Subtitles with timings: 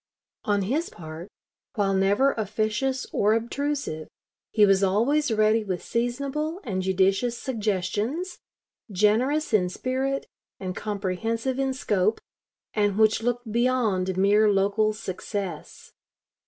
[0.45, 1.27] On his part,
[1.75, 4.07] while never officious or obtrusive,
[4.49, 8.39] he was always ready with seasonable and judicious suggestions,
[8.91, 10.25] generous in spirit
[10.59, 12.19] and comprehensive in scope,
[12.73, 15.91] and which looked beyond mere local success.